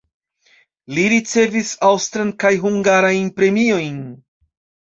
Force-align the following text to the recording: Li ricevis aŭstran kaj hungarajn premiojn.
Li 0.97 1.03
ricevis 1.13 1.69
aŭstran 1.89 2.33
kaj 2.45 2.53
hungarajn 2.65 3.31
premiojn. 3.39 4.05